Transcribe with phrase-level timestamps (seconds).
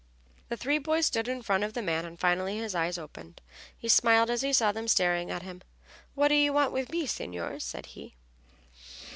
[0.49, 3.39] The three boys stood in front of the man, and finally his eyes opened.
[3.77, 5.61] He smiled as he saw them staring at him.
[6.15, 8.15] "What do you want with me, signors?" said he.